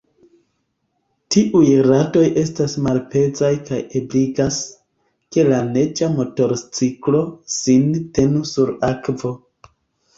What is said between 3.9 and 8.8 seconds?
ebligas, ke la neĝa motorciklo sin tenu sur